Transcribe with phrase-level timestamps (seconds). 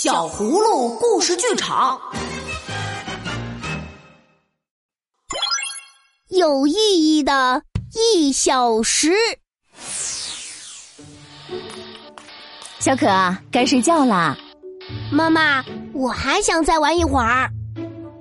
[0.00, 2.00] 小葫芦故事剧场，
[6.28, 7.60] 有意义的
[7.92, 9.10] 一小时。
[12.78, 13.08] 小可，
[13.50, 14.38] 该睡觉啦。
[15.10, 17.50] 妈妈，我还想再玩一会儿。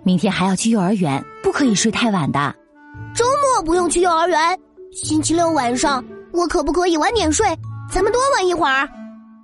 [0.04, 2.55] 明天还要去幼儿园，不可以睡太晚的。
[3.16, 4.59] 周末不用去幼儿园，
[4.91, 7.46] 星期六晚上我可不可以晚点睡？
[7.94, 8.89] 咱们多玩一会儿。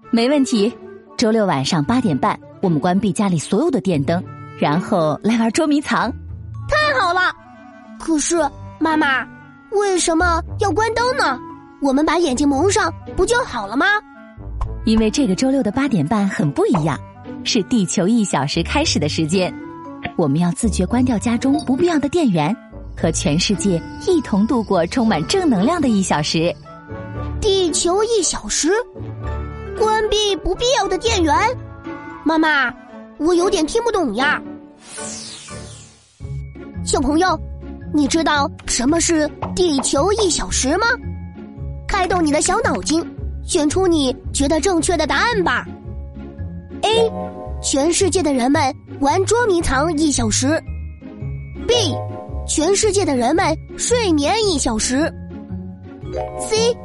[0.09, 0.75] 没问题。
[1.17, 4.21] 周六晚上八点半，我们关闭家里所有的电灯，
[4.59, 6.11] 然后来玩捉迷藏。
[6.67, 7.33] 太好了！
[7.99, 8.37] 可是
[8.79, 9.25] 妈妈，
[9.71, 11.39] 为什么要关灯呢？
[11.81, 13.85] 我们把眼睛蒙上不就好了吗？
[14.85, 16.99] 因为这个周六的八点半很不一样，
[17.43, 19.53] 是地球一小时开始的时间。
[20.17, 22.53] 我们要自觉关掉家中不必要的电源，
[22.97, 26.53] 和全世界一同度过充满正能量的一小时。
[27.39, 28.71] 地球一小时。
[29.77, 31.35] 关闭不必要的电源，
[32.23, 32.73] 妈妈，
[33.17, 34.41] 我有点听不懂呀。
[36.85, 37.39] 小朋友，
[37.93, 40.85] 你知道什么是地球一小时吗？
[41.87, 43.03] 开动你的小脑筋，
[43.45, 45.65] 选出你觉得正确的答案吧。
[46.81, 47.11] A，
[47.61, 50.61] 全世界的人们玩捉迷藏一小时。
[51.67, 51.73] B，
[52.47, 55.11] 全世界的人们睡眠一小时。
[56.39, 56.75] C，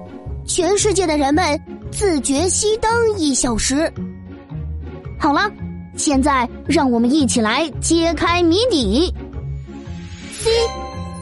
[0.46, 1.60] 全世界的人们。
[1.90, 3.92] 自觉熄灯一小时。
[5.18, 5.50] 好了，
[5.96, 9.12] 现在让我们一起来揭开谜底。
[10.32, 10.50] C，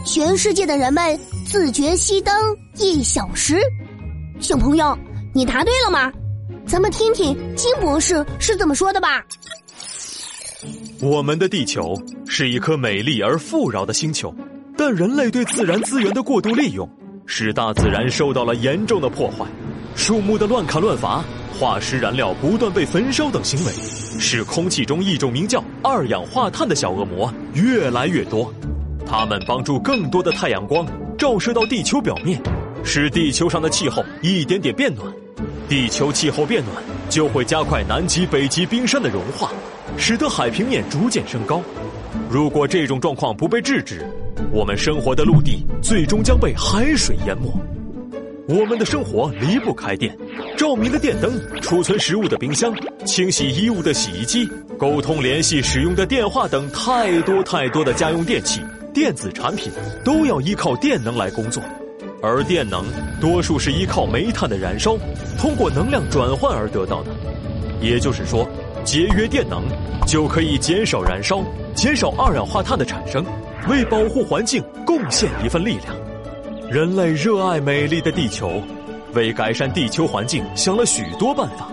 [0.05, 2.34] 全世界的人们自觉熄灯
[2.77, 3.59] 一小时。
[4.39, 4.97] 小朋友，
[5.34, 6.12] 你答对了吗？
[6.67, 9.25] 咱们听听金博士是怎么说的吧。
[11.00, 11.94] 我们的地球
[12.27, 14.34] 是一颗美丽而富饶的星球，
[14.77, 16.89] 但人类对自然资源的过度利用，
[17.25, 19.47] 使大自然受到了严重的破坏。
[19.97, 21.25] 树木的乱砍乱伐、
[21.59, 23.73] 化石燃料不断被焚烧等行为，
[24.21, 28.53] 使空气中一种名叫二氧化碳的小恶魔越来越多。
[29.06, 30.87] 它们帮助更多的太阳光
[31.17, 32.41] 照射到地球表面，
[32.85, 35.11] 使地球上的气候一点点变暖。
[35.67, 36.77] 地球气候变暖
[37.09, 39.51] 就会加快南极、北极冰山的融化，
[39.97, 41.61] 使得海平面逐渐升高。
[42.31, 44.06] 如果这种状况不被制止，
[44.53, 47.51] 我们生活的陆地最终将被海水淹没。
[48.49, 50.17] 我们的生活离不开电，
[50.57, 52.73] 照明的电灯、储存食物的冰箱、
[53.05, 54.49] 清洗衣物的洗衣机、
[54.79, 58.61] 沟通联系使用的电话等太多太多的家用电器、
[58.95, 59.73] 电子产品
[60.05, 61.61] 都要依靠电能来工作，
[62.23, 62.85] 而电能
[63.21, 64.97] 多数是依靠煤炭的燃烧，
[65.37, 67.11] 通过能量转换而得到的。
[67.81, 68.49] 也就是说，
[68.85, 69.65] 节约电能
[70.06, 71.43] 就可以减少燃烧，
[71.75, 73.27] 减少二氧化碳的产生，
[73.69, 75.96] 为保护环境贡献一份力量。
[76.69, 78.60] 人类热爱美丽的地球，
[79.15, 81.69] 为改善地球环境想了许多办法。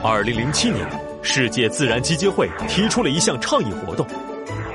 [0.00, 0.88] 二零零七年，
[1.22, 4.06] 世界自然基金会提出了一项倡议活动，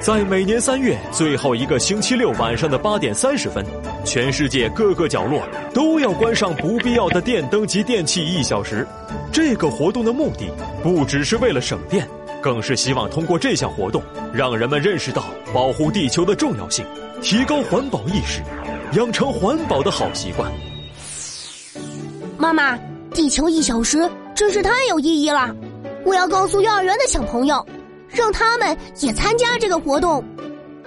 [0.01, 3.65] 在每年三月最后一个星期六晚上的八点三十分，
[4.03, 5.41] 全世界各个角落
[5.73, 8.85] 都要关上不必要的电灯及电器一小时。
[9.31, 10.51] 这个活动的目的
[10.83, 12.05] 不只是为了省电，
[12.41, 14.03] 更是希望通过这项活动，
[14.33, 15.23] 让人们认识到
[15.53, 16.85] 保护地球的重要性，
[17.21, 18.43] 提高环保意识。
[18.95, 20.51] 养成环保的好习惯。
[22.37, 22.77] 妈妈，
[23.11, 25.55] 地球一小时真是太有意义了！
[26.05, 27.65] 我要告诉幼儿园的小朋友，
[28.09, 30.23] 让他们也参加这个活动。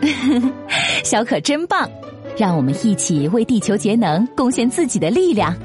[1.02, 1.88] 小可真棒！
[2.36, 5.56] 让我们一起为地球节能贡献自己的力量。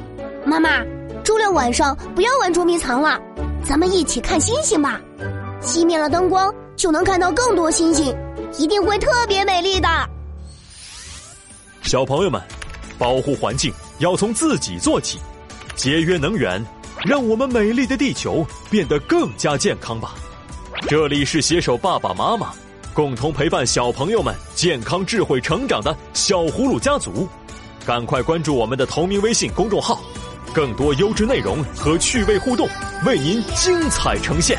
[0.45, 0.81] 妈妈，
[1.23, 3.19] 周六晚上不要玩捉迷藏了，
[3.63, 4.99] 咱们一起看星星吧。
[5.61, 8.15] 熄灭了灯光，就能看到更多星星，
[8.57, 9.87] 一定会特别美丽的。
[11.83, 12.41] 小朋友们，
[12.97, 15.19] 保护环境要从自己做起，
[15.75, 16.63] 节约能源，
[17.03, 20.13] 让我们美丽的地球变得更加健康吧。
[20.87, 22.53] 这里是携手爸爸妈妈，
[22.93, 27.27] 共同陪伴小朋友们健康智慧成长的小葫芦家族。
[27.85, 29.99] 赶快关注我们的同名微信公众号，
[30.53, 32.67] 更多优质内容和趣味互动
[33.05, 34.57] 为您精彩呈现。